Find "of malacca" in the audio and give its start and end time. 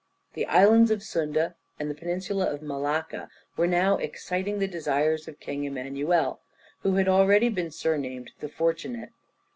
2.51-3.29